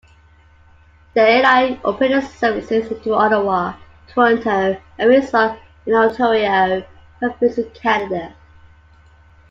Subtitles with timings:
[1.13, 3.75] The airline operated services to Ottawa,
[4.07, 6.83] Toronto and Windsor in Ontario
[7.19, 8.33] province in Canada.